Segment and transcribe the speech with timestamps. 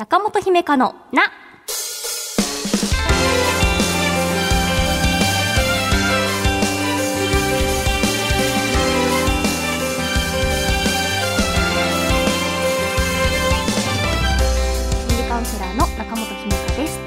[0.00, 1.24] 中本姫香のな。
[1.66, 1.84] 心
[15.18, 16.98] 理カウンセラーの中本姫香です。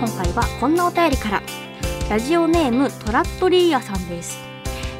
[0.00, 1.40] 今回はこんなお便りから。
[2.10, 4.40] ラジオネームトラットリーヤさんです。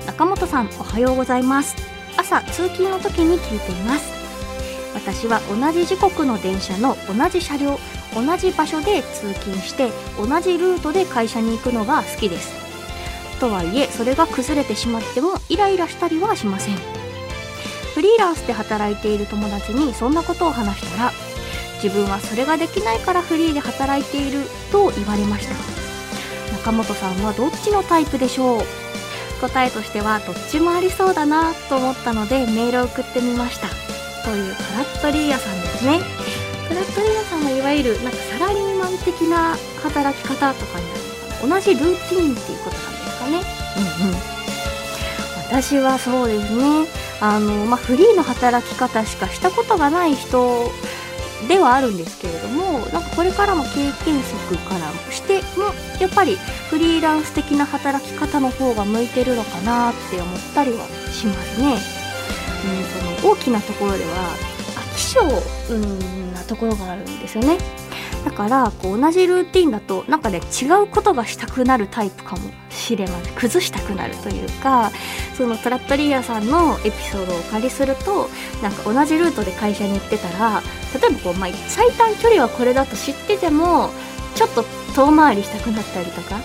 [0.07, 1.75] 中本さんおはようございます。
[2.17, 4.20] 朝通勤の時に聞いています。
[5.03, 7.79] 私は同じ時刻の電車の同じ車両
[8.15, 12.53] 同じ場所で通勤して同じルートで会社に行くのが好きです。
[13.41, 16.77] とはいえそれが崩れてしまってもイライラしたりはしません。
[17.95, 21.13] フリーランスで働いている友達にそんなことを話したら
[21.83, 25.55] 自分はそれができないからフリーで働いていると言われました。
[26.59, 28.61] 中本さんはどっちのタイプでしょう？
[29.41, 33.69] 答えとしてはどっちもありそうだなと思ったのでメールを送ってみました。
[34.25, 36.01] というトラットリーヤさんですね。
[36.69, 41.01] トラットリーヤさんはいわゆるなんかサラリーマン的な働き方とかになる
[41.41, 41.55] のかな。
[41.55, 43.41] 同じルーティンっていうことなんですかね。
[44.01, 44.15] うんうん。
[45.49, 46.87] 私はそうですね。
[47.21, 50.71] あの、まあ、フリーの働き方しかしたことがない人
[51.49, 53.71] ではあるんですけれどもなんかこれからも経
[54.05, 56.37] 験則からしてもやっぱり
[56.69, 62.00] フリーランス的な働き方の方が向いてるのかなって思ったりはしますね。
[62.65, 64.37] うん、その大きなところでは
[64.77, 65.21] 飽き性
[65.75, 67.59] うんなところがあるんですよね。
[68.25, 74.91] だからこう同じルーティンだとなんかね違うことがしたくなるタイプかもしれません崩したくなるというか
[75.37, 78.29] そのトラットリーヤさんのエピソードをお借りすると
[78.63, 80.61] なんか同じルートで会社に行ってたら
[81.01, 83.91] 例えばこう、まあ、最短距離はこれだと知ってても
[84.35, 84.65] ちょっと
[84.95, 86.41] 遠回りしたくなったりとか、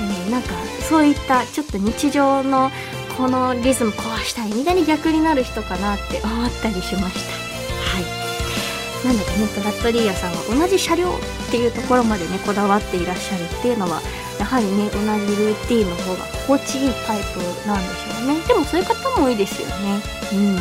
[0.00, 0.48] うん、なんか
[0.88, 2.70] そういったちょっと日常の
[3.16, 7.32] このリズム壊したいみたいに逆になる人かなって思ったりしました。
[7.38, 9.06] はい。
[9.06, 11.10] なんだかねトラットリーヤさんは同じ車両っ
[11.50, 14.00] ていうところまでねこだわっていらっしゃるっていうのは
[14.38, 18.40] やはりね同じルーティンの方が心地いいタイプなんでしょうね。
[18.46, 20.00] でもそういう方も多いですよね。
[20.32, 20.56] うん。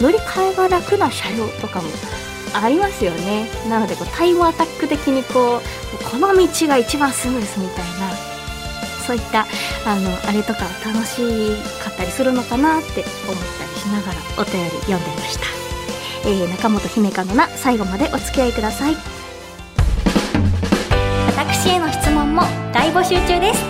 [0.00, 1.88] 乗り換えが楽な車両とかも
[2.54, 3.48] ありますよね。
[3.68, 8.03] なのでこうタイムアタック的にこうこの道が一番スムーズみたいな
[9.06, 9.46] そういった
[9.86, 11.20] あのあれとか楽し
[11.82, 18.96] かったりするのかなって思ったりしながらお便り読んでました、えー、中本姫香のな最後までお付き合いください。
[21.36, 23.62] 私への質問も大募集中です。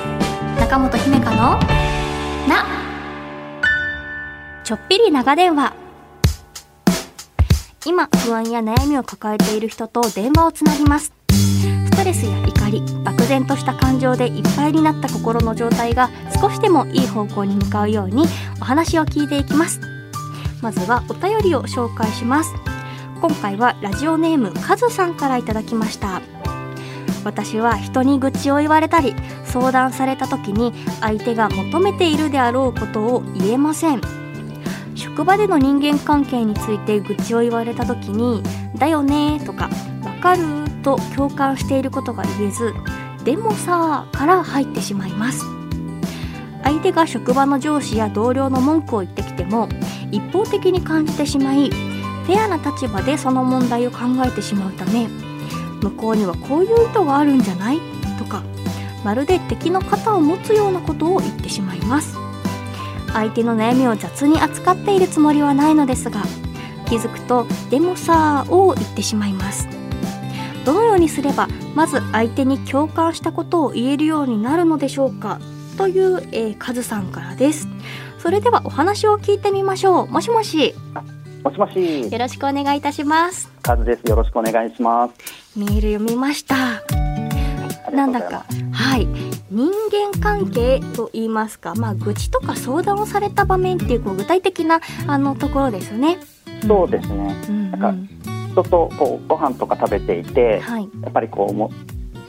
[0.61, 1.59] 中本姫香の
[2.49, 2.67] な
[4.65, 5.75] ちょっぴり長電話。
[7.87, 11.12] 今不安や悩みを抱えている人と電話をつなぎます。
[11.31, 12.83] ストレスや怒り
[13.25, 18.27] 漠然とした感情でいっぱいになった心の状態が少しでもいい方向に向かうように
[18.61, 19.81] お話を聞いていきます。
[20.61, 22.53] まずはお便りを紹介します。
[23.23, 26.21] 今回はラジオネームカズさんからいただきました。
[27.25, 29.15] 私は人に愚痴を言われたり
[29.47, 34.03] 相談された時に相手が求めているであろうことを言えません。
[34.95, 38.43] 職場での人間関係について愚痴を言われた時に
[38.77, 39.71] 「だよね」とか
[40.05, 40.43] 「わかる?」
[40.85, 42.75] と共感していることが言えず
[43.25, 45.45] 「でもさ」から入ってしまいます。
[46.62, 49.69] 相手が職場の上司や同僚の文句を言ってきても
[50.11, 55.07] 一方的に感じてしまいフェアな立場でその問題を考えてしまうため
[55.83, 57.81] 向こうにはこういう意図があるんじゃない？
[58.19, 58.43] とか
[59.05, 62.17] まるで敵の肩を持つようなことを言ってしまいます。
[63.12, 66.23] 相手の悩みを雑に扱っているつもりはないのですが
[66.87, 69.69] 気づくと「でもさ」を言ってしまいます。
[70.65, 75.41] どのようにすればまず相手に共感したことを言えるようになるのでしょうか
[75.77, 77.69] という、えー、カズさんからです。
[78.19, 80.07] それではお話を聞いてみましょう。
[80.07, 80.75] もしもし。
[81.43, 82.11] もしもし。
[82.11, 83.51] よろしくお願いいたします。
[83.61, 84.09] カズです。
[84.09, 85.59] よろしくお願いします。
[85.59, 86.57] メール読みました。
[87.93, 88.47] なんだか。
[88.73, 89.07] はい。
[89.51, 91.75] 人間関係と言いますか。
[91.75, 96.19] まあ愚痴とか相談をされた場面っていうこう具体的なあのところですよね。
[96.67, 97.37] そうですね。
[97.49, 97.71] うんうん。
[97.73, 100.89] なんか人とこうご飯とか食べていて、はい。
[101.03, 101.71] やっぱりこうも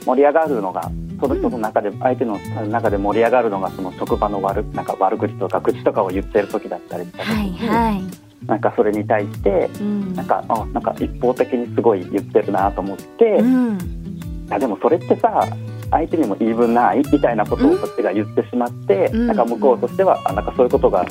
[0.04, 0.90] 盛り上がるのが
[1.20, 2.38] その人の中で、相手の
[2.68, 8.02] 中で盛り上がるのがその職場の悪なんか悪口とか愚痴とかを言ってる時だったりした時はいに、はい。
[8.46, 10.14] なんかそれに対してうん。
[10.14, 13.78] なんかあなんか一方的にすごい言ってるなと思って、いうん。
[14.50, 15.46] やでもそれってさ
[15.90, 19.26] 相手にも言い分ないみたいなことをこっちが言ってしまって、うん。
[19.28, 21.06] なんか向こうとしてはあなんかそういうことが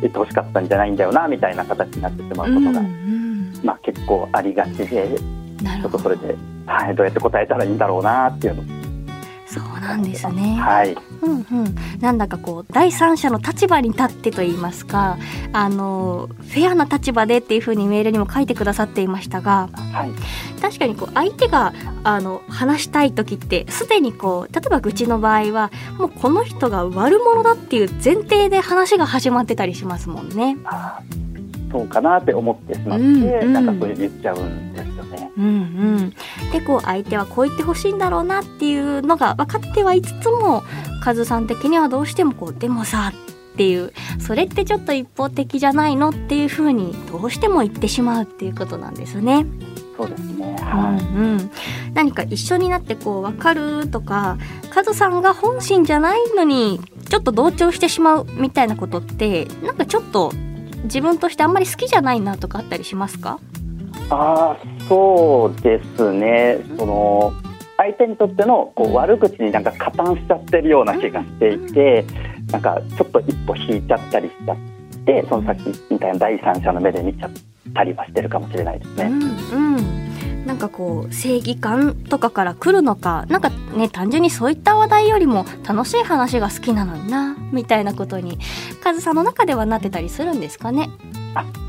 [0.00, 3.25] 言ってほしかったんじゃないんだよなみたいな形になってしまうことが、うんうん
[3.62, 5.18] まあ、結構ありがちで
[5.58, 6.36] ちょっとそれで、
[6.66, 8.76] はい、どうやって答えたらいいんだろうなっていうの
[9.46, 10.56] そうなんですね。
[10.56, 10.96] はい。
[11.22, 15.16] うんうん、なんだかこう第三者の立場に立ってと言いますか
[15.52, 20.60] あのフェアな立場でっていうふうにメールにも書いてくださっていましたがはい。
[20.60, 30.56] 確かにこう相手があの話したい時ってすでにこう例えば愚痴の場合はもうこの人が悪者だっていう前提で話が始まってたりしますもんね。
[31.70, 35.30] そうかなって思ってしまって、うんうんなんかそう言っちゃうんですよね。
[35.36, 36.10] うんうん、
[36.52, 40.62] でこう相手はこう言ってほしいんだろうなっていうのが分かってはいつつも
[41.02, 43.12] カズさん的にはどうしてもこうでもさ
[43.54, 49.46] っていうそれってちょっと一方的じゃないのっていうふうにどうしても言ってしまうっていうことなんですね。
[49.96, 50.56] そうですね。
[50.60, 51.00] うんはい。
[51.00, 51.50] うん、
[51.94, 54.36] 何か一緒になってこう分かるとか
[54.70, 60.32] カズさんが本心じゃないのにちょっと同調してしまうみたいなことってなんかちょっと
[60.86, 63.38] 自分としてあんまり好きじゃないなとかあったりしますか？
[64.10, 64.56] ああ、
[64.88, 66.58] そうですね。
[66.78, 67.32] その
[67.76, 72.04] 相手にとってのこう悪口になんか加担しちゃってるような気がしていて、
[72.50, 74.56] なんかちょっと一歩引いちゃったりしちゃっ
[75.04, 77.30] て、その先みたいな第三者の目で見ちゃっ
[77.74, 79.04] たりはしてるかもしれないですね。
[79.04, 80.05] うんうん、
[80.46, 88.38] なんかこう正義感とかから来るのかなんかね単純にそういった話題よりも楽しい話が好きなのになみたいなことに
[88.82, 90.88] カズさんの中ではなってたりするんですかね？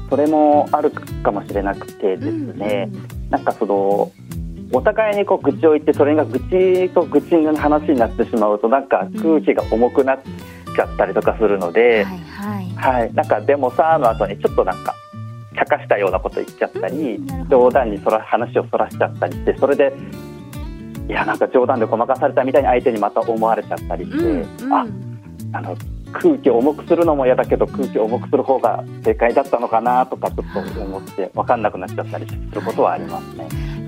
[0.09, 2.89] それもあるかもしれなくてですね。
[3.29, 4.11] なんかその
[4.71, 10.19] お互いにこう愚痴を言ってそれが愚痴と愚痴の話になってしまうとなんか空気が重くなっ
[10.75, 12.65] ちゃったりとかするのうんで、はいはい。
[12.75, 14.93] はい、なんかでもさの後にちょっとなんか
[15.57, 17.19] 茶化したようなこと言っちゃったり
[17.49, 19.93] 冗談にそら話をそらしちゃったりしてそれで
[21.07, 24.85] いやなんか冗談でごまかされたみたいに相手にまた思われちゃったりして、うんうんあ
[25.53, 25.77] あの
[26.13, 33.47] 空気を重くするのも嫌だけど空気を重くする方が正解だったのかなとかちょっと思って分かんなくなっちゃったりすることはありますね。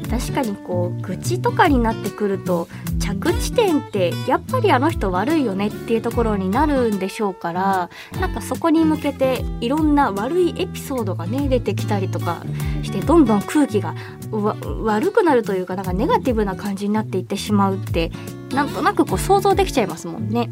[0.09, 2.67] 確かにこう愚痴とかになってくると
[2.99, 7.89] 着地点ってやっぱりあの人悪いよねっていうところになるんでしょうから
[8.19, 12.43] なんかそこに向けていろんな悪いエピソードがね出てきたりとか
[12.83, 13.95] してどんどん空気が
[14.31, 18.11] わ悪くなるというかなんかネガティブな感じになっていってしまうって
[18.51, 20.49] なんとなくこう想像できちゃいますもんね。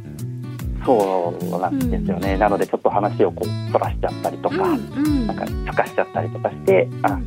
[0.85, 7.19] そうなんですよね、なのでちょっと話をこうそらしちゃったりとか、うんなんか茶化しちゃったりとかしてあ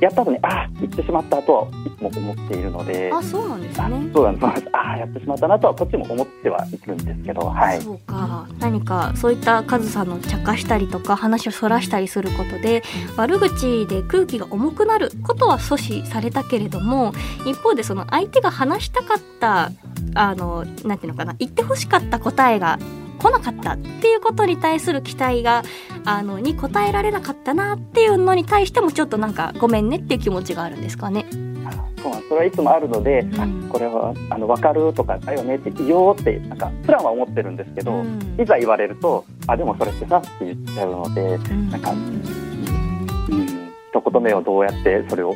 [0.00, 3.10] やった後にあ言ってしまったとはいつも思っているので。
[3.12, 4.10] あそうなんですあね。
[4.12, 4.68] そうなんですそうなんです。
[4.72, 7.80] あやってしまったなとはこっちも思ってはいるんですけどはい。
[7.80, 8.46] そうか。
[8.60, 12.82] 何かそういったカズさんの茶化したりとか話をそらしたりすることで
[13.16, 17.12] 悪口で空気が重くなることは阻止されたけれども
[17.46, 19.70] 一方でその相手が話したかった
[20.14, 22.78] あのなんていうのかな言ってほしかった答えが
[23.18, 25.62] 来なかったっていうことに対する期待が
[26.04, 31.26] あのに応えられなかったなっていうのに対してもちょっとなんかごめんねっていう気持ちがあるんですかね。
[31.66, 33.40] あそうそれはいつもあるので、うん。
[33.68, 38.36] あこれはあの分かるとかだよねって言おうってなんかプランは思ってるんですけど、うん。
[38.40, 41.70] いざ言われるとあでもそれってさって言っちゃうので、うん。
[41.70, 45.34] なんかうん、一言目をどうやってそれを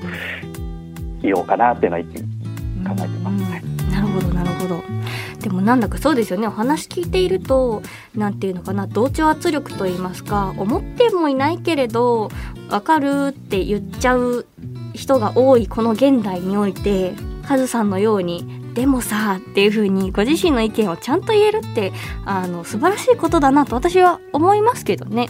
[1.20, 3.42] 言おうかなっていうのは考えてます。
[3.90, 5.01] なるほどなるほど
[5.42, 7.82] でもなんだかそうですよねお話聞いていると
[8.14, 12.30] なんていうのかな同調圧力と言いますか思ってもいないけれど
[12.70, 14.46] わかるって言っちゃう
[14.94, 17.12] 人が多いこの現代において
[17.46, 21.92] カズさんのようにでもさっていう風にご自身の意見をちゃんと言えるって
[22.24, 25.28] あの素晴らしいことだなと私は思いますけどね。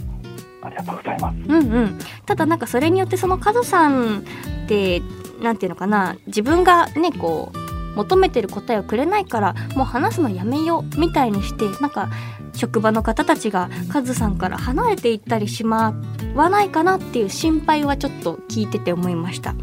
[0.63, 1.37] ありがとうございます。
[1.49, 4.23] うんうん、ただなんかそれによってそのカズさんっ
[4.69, 5.03] て
[5.43, 7.62] なんていうのかな自分がねこう
[7.95, 12.11] 求めてる答えをくれないからもう話すのやめようみたいにしてなんか
[12.55, 15.95] 職場の方たちがカズさんから離れていったりしま
[16.35, 19.55] わないかなっていう心配はちょっと聞いてて思いました。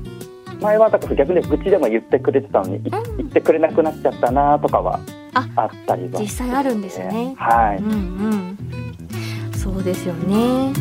[0.62, 5.00] 前はだから逆に愚痴でも言ってくれてたのに、い言ってくれなくなっちゃったなとかは
[5.34, 7.34] ああったりは実際あるんですよね。
[7.38, 10.74] はい、うんうん、そうですよね。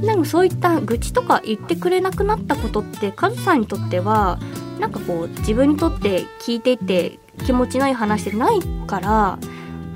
[0.00, 4.38] でもそういった愚痴とか言ってくれなくなったことってカズさんにとっては
[4.82, 8.58] なんかこう自分にとって聞いていて気持ちのいい話でない
[8.88, 9.38] から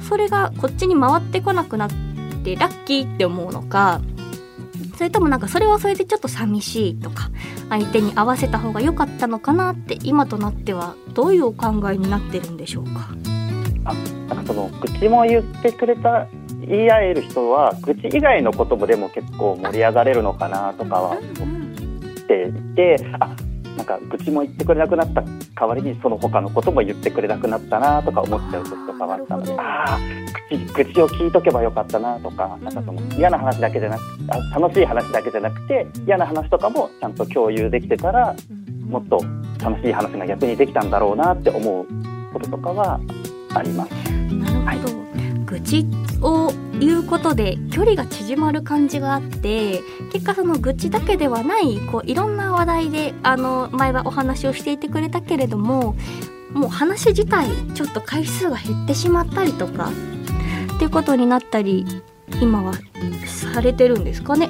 [0.00, 1.90] それがこっちに回ってこなくなっ
[2.45, 4.00] てラッキーって思うのか
[4.97, 7.31] それともなんかそれはそれでちょっと寂しいとか
[7.69, 13.09] 相手に合わせた方が良かったのかなって今となってはどういうお考えになってるんでしょうか？
[13.85, 13.93] あ
[14.33, 16.28] なんかその愚痴も言ってくれた
[16.61, 21.26] 言い合える人は愚痴以外のこともでも結構盛り上がれるのかなとかは思っ
[22.28, 23.35] ていてあ
[23.76, 25.23] なんか愚痴も言ってくれなくなった
[25.54, 29.52] 代わりにその他のことも言ってくれなくなったなとか思っちゃう時とかはあったので。
[29.59, 29.99] ああ
[30.49, 38.35] 愚痴を聞いとけばよかったなとかなんかその嫌な話だけじゃなくあ楽しい話だけじゃなくて嫌な話とかもちゃんと共有できてたら
[38.88, 39.18] もっと
[39.61, 41.87] 楽しい話が逆にできたんだろうなって思う
[42.33, 43.00] こととかは
[43.59, 43.91] あります。
[44.33, 44.95] なるほど、
[45.47, 45.87] 愚痴
[46.21, 49.81] を言うことで距離が縮まる感じがあって
[50.13, 55.95] 結果その愚痴だけではないこういろんな話題であの前はお話をしていてくれたけれども
[56.53, 59.91] もう話自体ちょっと回数が減ってしまったりとか
[60.75, 61.87] っていうことになったり
[62.41, 62.75] 今は
[63.27, 64.49] されてるんですかね？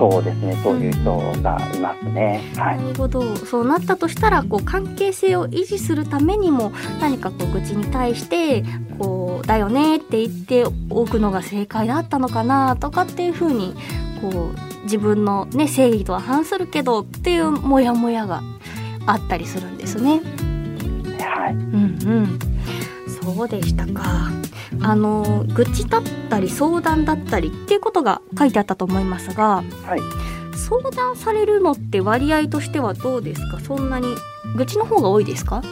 [0.00, 2.40] そうですね、そういう人がいますね。
[2.56, 2.74] は。
[2.74, 8.64] ないるほどそうなったとしたらこう関係性を維持するためにも何かこう愚痴に対して
[8.98, 13.74] こうだよねって言っておくのが正解だったのかなとかっていうふうに
[14.22, 18.42] こう自分のね正義とは反するけどっていうモヤモヤが
[19.04, 20.22] あったりするんですね。
[21.18, 21.52] はい。
[21.52, 22.38] うんうん
[23.22, 24.30] そうでしたか。
[24.82, 30.00] あの愚痴だったり相談だったりっていうことが書いてあったと思いますが、はい。
[30.56, 33.60] 相談されるのって割合としてはどうですか？
[33.60, 34.06] そんなに
[34.56, 35.62] 愚痴の方が多いですか？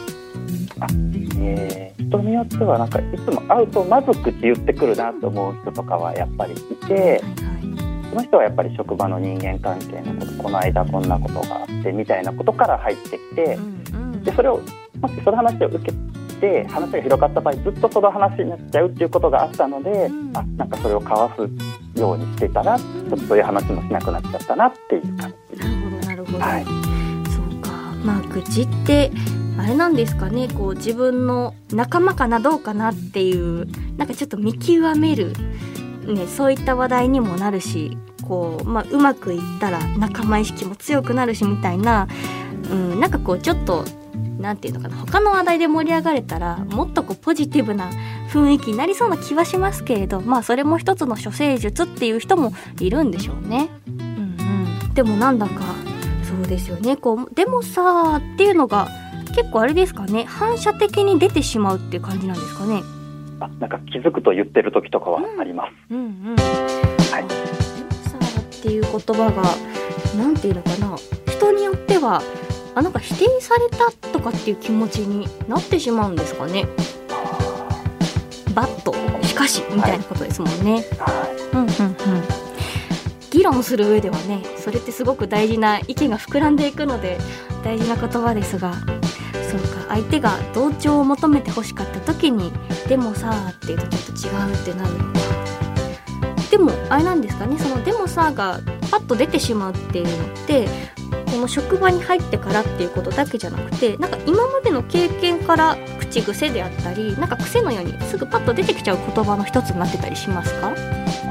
[1.41, 6.55] えー、人によってはなんかいつも会うとまず口言ってくるなと思う人とかはやっぱりい
[6.87, 7.21] て
[8.09, 13.57] その人はやっぱり職場の人間関係のことこの間こんなことがあってみたいなことから入ってきて
[14.23, 14.61] でそれを
[15.01, 15.91] もしその話を受け
[16.39, 20.37] て話が広がった場合ずっとその話になっちゃうっていうことがあったので、うん。
[20.37, 25.57] あなんかそれを交わすようにしてたらちょっとそういう話もしなくなっちゃったなっていう感じ。
[25.57, 26.65] なるほどなるほど、はい。
[26.65, 27.71] そうか。
[28.03, 29.11] まあ愚痴って
[29.57, 30.47] あれなんですかね。
[30.47, 33.67] こう自分の仲間かなどうかなっていう
[33.97, 35.33] なんかちょっと見極める、
[36.05, 42.07] ね、そういった話題にもなるしこう,、まあ、うまくいったら仲間意識も強くなるしみたいな、
[42.71, 43.83] うん、なんかこうちょっと
[44.39, 47.89] なんていうのかな他の話題で盛り上がれたらもっとこうポジティブな
[48.31, 53.69] 雰囲気になりそうな気はしますけれどまあそれも一つの処世術っていう人もいるんでしょうね。
[53.87, 55.75] うんうん、でもなんだか
[56.23, 56.95] そうですよね。
[56.95, 58.87] こうでもさーっていうのが
[59.35, 60.23] 結構あれですかね。
[60.23, 62.81] 反射的に出てしまうっていう感じなんですかね。
[63.41, 65.73] あなんか気づくと言ってる時とかはあります。
[65.89, 66.35] うんうん、
[67.11, 67.27] はい。
[67.27, 70.95] でもさーっていう言葉がなんていうのかな。
[71.27, 72.21] 人によっては
[72.75, 76.67] あなんか否定されたとかっていう気持ちになってしまうんですかね。
[78.53, 78.93] バット
[79.25, 80.85] しかしみたいなことですもんね。
[80.99, 82.39] はうんうんうん。
[83.31, 87.17] 議論する上ではねそれってすごく大事な意見が膨らんでいくので
[87.63, 92.51] 大事な言葉ですがそうか相手が同調を求めて欲しかった時に
[92.87, 95.19] でもさーって言うとちょっと違うってなるのか。
[96.51, 98.59] でもあれなんですかねそのでもさーが
[98.89, 100.67] パッと出てしまうっていうのって
[101.31, 110.71] この職場に入ってからっていうことだけじゃなくてなんか今までの経験から口癖であったりなんか癖のようにすぐパッと出てきちゃう言葉の一つになってたりしますか？
[110.71, 110.73] い。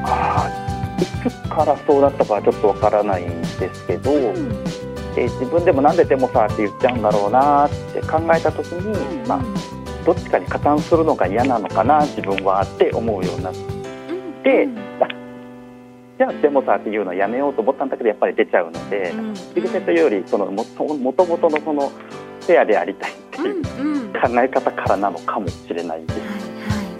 [0.04, 4.64] あーいつからそうだったかはちょっとわからないんですけど、うん。
[5.14, 9.40] で自分でもなんででもさって言っちゃうんだろうなって考えた時に、まあ、
[10.04, 13.58] どっちかに加担するのが嫌なのかな自分はって思うようになって
[14.44, 15.17] でうん
[16.18, 19.34] じゃあでもさっていうのをやめようと思ったんだけどやっぱり出ちゃうのでうん。
[19.34, 24.12] 口癖というよりそのもともともとのそのフェアでありたいっていううんうん。
[24.12, 26.20] 考え方からなのかもしれないです。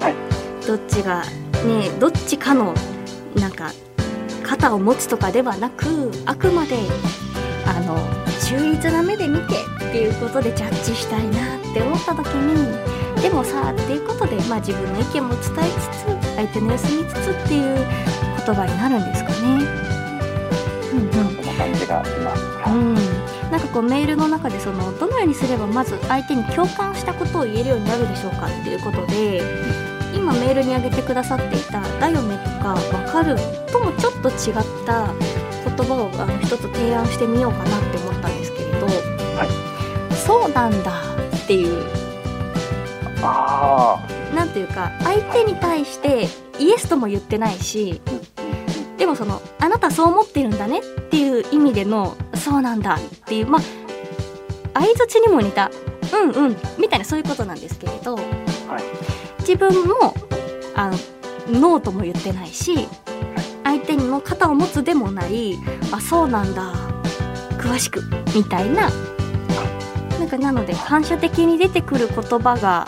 [0.01, 0.19] はいは
[0.63, 1.25] い、どっちが
[1.67, 2.73] ねどっちかの
[3.35, 3.73] なんか
[4.45, 5.85] 肩を持つとかではなく
[6.25, 6.77] あくまで
[7.67, 7.97] あの
[8.47, 9.55] 中立な目で見て
[9.89, 19.37] っていうことでジャッジしたいなって思った時にでもさっていうことで、まあ、自分の意見も伝えつつ相手の様子見つつっていう言葉になるんですかね。
[20.93, 22.43] うんうんそんな感じがします。
[22.43, 22.95] うはいん、
[23.51, 29.43] なんかこうメールの中でそのどのようにすればまず相手に共感したことを言えるようになるでしょうかっていうことで
[30.15, 33.37] 今メールに上げてくださっていた「だよね」とか「わかる」
[33.71, 34.35] ともちょっと違っ
[34.87, 35.13] た
[35.77, 38.89] 言葉をあの一つ提案してみようかなって思ったんですけれど
[40.17, 40.93] 「そうなんだ」
[41.37, 41.85] っていう
[43.23, 43.99] あ
[44.35, 46.29] なんていうか相手に対して
[46.59, 48.01] イエスとも言ってないし
[48.99, 53.63] でもそのあなたそう思ってるんだねっていう意味でのそうなんだっていうまあ
[54.81, 55.71] 相づちにも似た
[56.13, 58.19] うんうんみたいなそういうことなんですけれど、
[59.41, 60.15] 自分も
[60.75, 60.99] あの
[61.61, 62.89] ノーとも言ってないし
[63.65, 65.57] 相手にも肩を持つでもない
[65.93, 66.73] あそうなんだ
[67.59, 68.03] 詳しく
[68.35, 68.91] みたいな。
[70.19, 72.87] なんかなので反射的に出てくる言葉が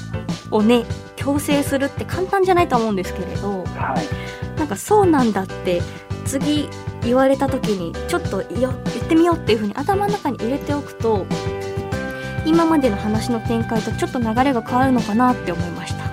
[0.51, 5.81] をね強制するって簡単じゃないと思うんですけれどあはいなんかそうなんだって
[6.27, 6.69] 次
[7.03, 11.25] 言われた時にちょっといよ言ってみようっていう風に頭の中に入れておくと
[12.45, 16.05] 今までの話の展開とちょっと流れが変わるのかなって思いました。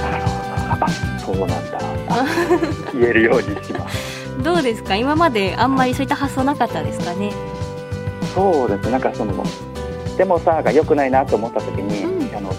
[0.00, 0.84] なるほど。
[0.86, 0.88] あ
[1.20, 1.78] そうなんだ。
[2.08, 2.26] あ
[2.94, 4.42] 言えるようにします。
[4.42, 4.96] どうですか？
[4.96, 7.32] 今まであんまりそういった発想なかったですかね？
[8.34, 9.32] そうですなんかその
[10.16, 12.36] でもさが良くないなと思った時に、うん。
[12.36, 12.52] あの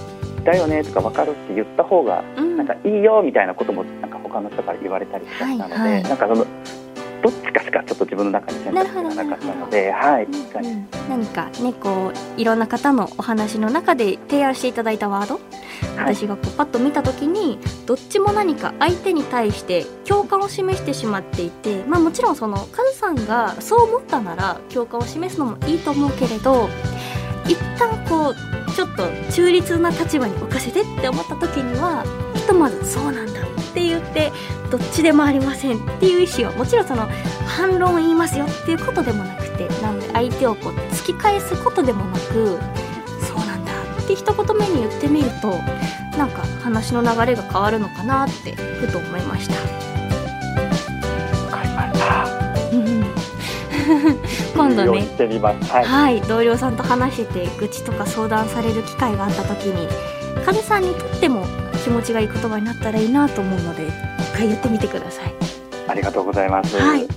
[0.44, 6.03] だよねとか分かるって言った方がうんなんかいいよみたいなこともなんか他の人から言われたりしたので、はいはい。
[6.03, 6.45] なんかその
[7.24, 16.15] どっちかしかちょっと自分の中に選択肢がなかったので、はい、うん何かねこういろんな方のお話の中で提案していただいたワード、はい。
[16.15, 26.67] 私がこうパッと見た時にどっちも何か相手に対して共感を示してしまっていてまあもちろんそのカズさんがそう思ったなら共感を示すのもいいと思うけれど
[27.45, 32.03] 一旦こうちょっと中立な立場に置かせてって思った時には
[32.44, 34.32] ひとまずそうなんだって言って
[34.70, 37.08] どっちでもありませんっていう意思をもちろんその
[37.48, 42.60] 反論を言いますよっていうことでもなくてなので相手をこう突き返すことでもなく
[43.26, 45.52] そうなんだって一言目に言ってみると
[46.18, 49.56] なんか話の流れが変わるのかなってふと思いました。
[54.56, 55.08] 今度ね。
[55.70, 55.86] はい。
[55.86, 59.88] はい、同僚さんと話してて愚痴とか相談される機会があった時に
[60.46, 61.46] カズさんにとっても
[61.84, 63.88] 気持ちがいい言葉になったらいいなと思うので
[64.20, 65.34] 一回言ってみてください。
[65.88, 66.78] ありがとうございます。
[66.78, 67.08] はい。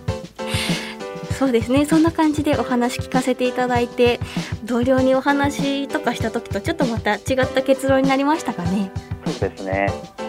[1.38, 4.20] そうですねそんな感じでお話聞かせていただいて
[4.64, 8.90] 同僚にお話とかした時とちょっとまた違った結論になりましたかね。
[9.26, 9.88] そうですね。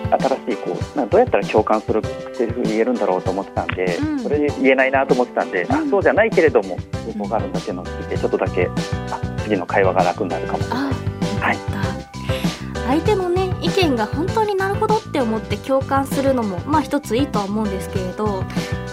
[0.09, 2.01] 新しいこうなどうやったら共感する
[2.33, 8.69] セリフ言えるんだろうと思ってたんで、うんそれで言えないなと思ってたんで、あうんそうじゃないけれども方法があるんだっていうのを聞いてちょっとだけ
[9.11, 10.79] あ次の会話が楽になるかもしれない。
[10.79, 10.95] ああ、よ
[11.39, 12.87] かった。
[12.87, 13.36] 相手のね意
[13.77, 18.43] 見が本当になるほどって思って共感するのもまあ一ついいとは思うんですけれど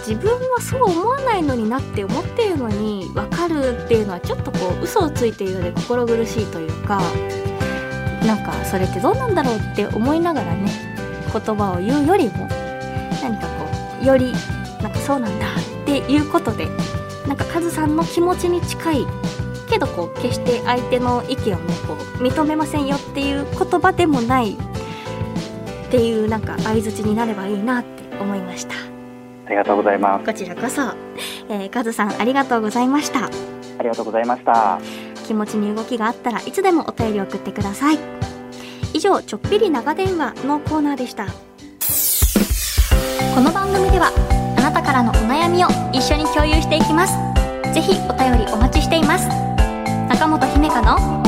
[0.07, 7.01] 自分はそう思わないのになって思っているのに分かるっていうのはちょっとこう嘘をついているので心苦しいというか
[8.25, 10.69] なんかそれってどうなんだろうって思いながらね
[11.31, 12.47] 言葉を言うよりも
[13.21, 13.65] 何かこ
[14.01, 14.31] うより
[14.81, 16.67] なんかそうなんだっていうことで
[17.27, 19.07] なんかカズさんの気持ちに近い
[19.67, 24.57] けどこう決して相手の意見をねこう認めませんよっていう言葉でもない
[25.85, 28.73] っていうなんか相槌になればいいなって思いました。
[29.45, 30.25] ありがとうございます。
[30.25, 30.81] こちらこそ、
[31.49, 33.25] えー、カズさんありがとうございました。
[33.25, 33.29] あ
[33.83, 34.79] りがとうございました。
[35.25, 37.99] 気持ちに動きがあったらいつでもお便り送ってください。
[38.93, 41.27] 以上ちょっぴり長電話のコーナーでした。
[43.35, 44.11] この番組では
[44.57, 47.13] あなたからのお悩みを一緒に共有していきます。
[47.73, 49.27] ぜひお便りお待ちしています。
[50.07, 51.24] 中本姫香の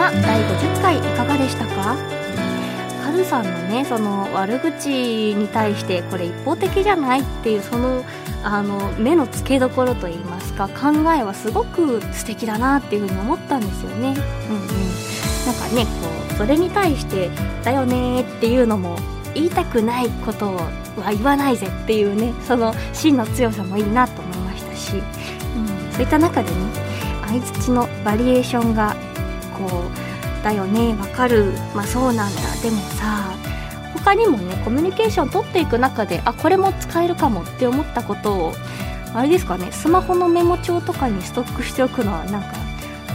[0.00, 1.96] 姫香のな第50回いかがでしたか？
[3.04, 8.02] カズさんのねその悪口に対してこれ一方的じゃないっていうその
[8.42, 14.08] あの目の付けどころといいますか考えはすごく素敵だなっていうふうに思ったんですよね。
[14.08, 14.16] うんうん、
[15.46, 17.28] なんかねこうそれに対して
[17.62, 18.96] 「だよね」っていうのも
[19.34, 20.54] 言いたくないこと
[20.96, 26.56] は言わないぜっていうねその芯の強さもいいなと思いましたし、うん、そういった中でね
[27.26, 28.96] 相づちのバリエーションが
[29.68, 30.10] こう
[30.42, 31.52] 「だよねわかる。
[31.74, 32.40] まあそうなんだ。
[32.62, 33.34] でもさ
[33.94, 38.52] 他にもねコミュニケーション取っていく中であこれも使えるかもって思ったことを
[39.14, 42.48] あれですかねスマホのメモ帳とかにストックしておくのはなんか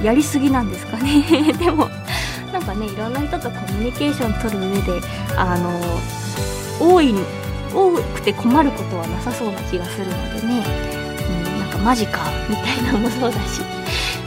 [0.03, 1.23] やりすぎなんですかね。
[1.57, 1.89] でも
[2.53, 5.71] なんかねいろんな人とコミュニケーション取る上であの
[6.79, 7.15] 多い
[7.73, 10.63] 多くて困ることはなさそうな気がするのでね、
[11.45, 13.61] うん、なんかマジかみたいなのもそうだし。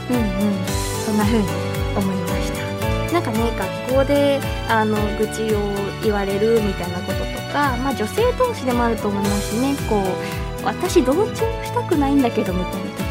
[0.09, 0.89] うんうん。
[1.05, 3.13] そんな風に思いました。
[3.13, 3.39] なんかね
[3.87, 5.59] 学校であの愚痴を
[6.03, 9.75] 言われるみたいなこととか、まあ、女性同士でもあると思いますしね。
[9.89, 10.03] こ
[10.63, 13.01] う私同調したくないんだけどみたいな時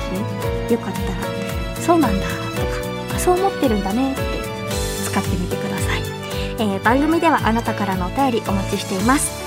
[0.68, 1.06] によかったら
[1.80, 4.22] 「そうなんだ」とかあ「そう思ってるんだね」って
[5.10, 6.02] 使ってみてください、
[6.58, 9.38] えー番組ではあなたからのお便りお待ちしています。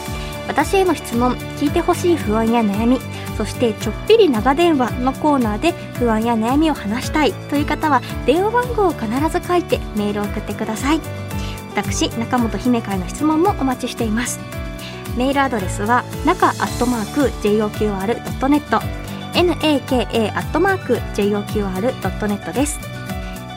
[0.47, 2.99] 私への質問聞いてほしい不安や悩み
[3.41, 11.01] そしてちょっぴり長電話のコーナーで不安や悩みを話したいという方は電話番号を必ず書いてメールを送ってください。
[11.75, 14.39] 私中本姫会の質問もお待ちしています。
[15.17, 18.79] メールアドレスは中アットマーク JOQR.net
[19.33, 22.79] naka アットマーク JOQR.net です。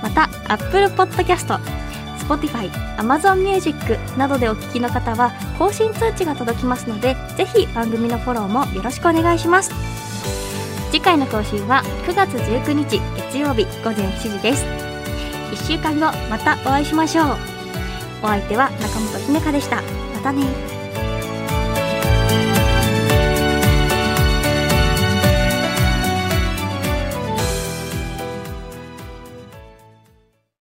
[0.02, 1.83] また Apple Podcast
[2.28, 3.76] Spotify、Amazon Music
[4.16, 9.72] などでお聞きの方は更新通知が届きますのでぜひ番組のフォローもよろしくお願いします。
[10.90, 14.64] 次回の更新は9月19日月曜日午前7時です。
[15.52, 17.26] 1週間後またお会いしましょう。
[18.22, 19.82] お相手は中本ひめかでした。
[20.14, 20.73] またね。